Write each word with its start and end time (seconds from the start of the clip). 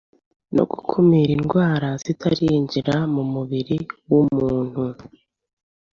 no 0.55 0.63
gukumira 0.71 1.31
indwara 1.37 1.89
zitarinjira 2.03 2.95
mu 3.13 3.23
mubiri 3.33 3.77
w’umuntu. 4.09 4.83